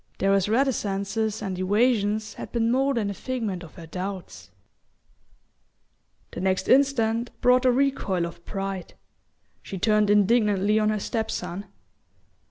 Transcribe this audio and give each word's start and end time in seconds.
Darrow's 0.17 0.49
reticences 0.49 1.43
and 1.43 1.59
evasions 1.59 2.33
had 2.33 2.51
been 2.51 2.71
more 2.71 2.95
than 2.95 3.11
a 3.11 3.13
figment 3.13 3.61
of 3.61 3.75
her 3.75 3.85
doubts. 3.85 4.49
The 6.31 6.41
next 6.41 6.67
instant 6.67 7.29
brought 7.39 7.65
a 7.65 7.71
recoil 7.71 8.25
of 8.25 8.43
pride. 8.43 8.95
She 9.61 9.77
turned 9.77 10.09
indignantly 10.09 10.79
on 10.79 10.89
her 10.89 10.99
step 10.99 11.29
son. 11.29 11.67